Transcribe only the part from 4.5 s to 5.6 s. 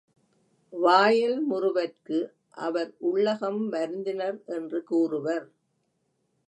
என்று கூறுவர்.